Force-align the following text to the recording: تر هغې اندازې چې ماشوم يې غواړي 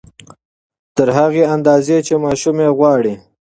تر 0.95 1.07
هغې 1.17 1.43
اندازې 1.55 1.97
چې 2.07 2.13
ماشوم 2.23 2.57
يې 2.63 2.69
غواړي 2.77 3.13